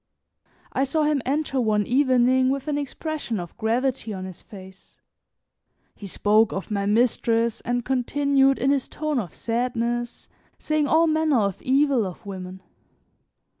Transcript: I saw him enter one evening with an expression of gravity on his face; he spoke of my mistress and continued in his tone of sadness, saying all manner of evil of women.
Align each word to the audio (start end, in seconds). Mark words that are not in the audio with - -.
I 0.73 0.83
saw 0.83 1.03
him 1.03 1.21
enter 1.27 1.61
one 1.61 1.85
evening 1.85 2.49
with 2.49 2.67
an 2.67 2.75
expression 2.79 3.39
of 3.39 3.55
gravity 3.55 4.11
on 4.13 4.25
his 4.25 4.41
face; 4.41 4.99
he 5.93 6.07
spoke 6.07 6.51
of 6.51 6.71
my 6.71 6.87
mistress 6.87 7.61
and 7.61 7.85
continued 7.85 8.57
in 8.57 8.71
his 8.71 8.87
tone 8.87 9.19
of 9.19 9.35
sadness, 9.35 10.27
saying 10.57 10.87
all 10.87 11.05
manner 11.05 11.41
of 11.41 11.61
evil 11.61 12.07
of 12.07 12.25
women. 12.25 12.63